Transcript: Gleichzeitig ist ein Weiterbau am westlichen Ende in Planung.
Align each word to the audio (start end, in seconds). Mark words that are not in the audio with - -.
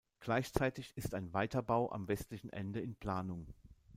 Gleichzeitig 0.19 0.97
ist 0.97 1.13
ein 1.13 1.29
Weiterbau 1.31 1.91
am 1.91 2.07
westlichen 2.07 2.49
Ende 2.49 2.79
in 2.79 2.95
Planung. 2.95 3.45